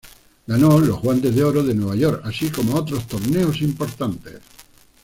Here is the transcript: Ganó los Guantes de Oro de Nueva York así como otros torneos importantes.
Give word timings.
Ganó 0.47 0.79
los 0.79 0.99
Guantes 0.99 1.35
de 1.35 1.43
Oro 1.43 1.61
de 1.61 1.75
Nueva 1.75 1.95
York 1.95 2.21
así 2.25 2.49
como 2.49 2.73
otros 2.75 3.05
torneos 3.07 3.61
importantes. 3.61 4.39